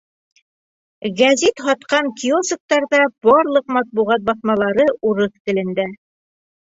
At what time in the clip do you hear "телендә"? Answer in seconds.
5.51-5.87